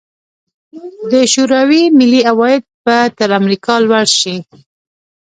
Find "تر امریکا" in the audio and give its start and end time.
3.17-3.73